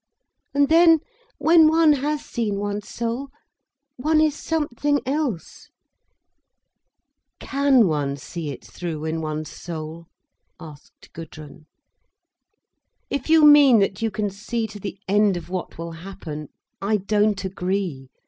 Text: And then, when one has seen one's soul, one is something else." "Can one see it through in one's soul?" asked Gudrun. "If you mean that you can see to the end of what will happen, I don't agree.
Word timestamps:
And 0.55 0.67
then, 0.67 1.01
when 1.37 1.67
one 1.67 1.93
has 1.93 2.25
seen 2.25 2.57
one's 2.57 2.89
soul, 2.89 3.29
one 3.97 4.19
is 4.19 4.33
something 4.33 4.99
else." 5.05 5.69
"Can 7.39 7.85
one 7.87 8.17
see 8.17 8.49
it 8.49 8.65
through 8.65 9.05
in 9.05 9.21
one's 9.21 9.51
soul?" 9.51 10.07
asked 10.59 11.13
Gudrun. 11.13 11.67
"If 13.11 13.29
you 13.29 13.45
mean 13.45 13.77
that 13.77 14.01
you 14.01 14.09
can 14.09 14.31
see 14.31 14.65
to 14.73 14.79
the 14.79 14.97
end 15.07 15.37
of 15.37 15.49
what 15.49 15.77
will 15.77 15.91
happen, 15.91 16.49
I 16.81 16.97
don't 16.97 17.45
agree. 17.45 18.09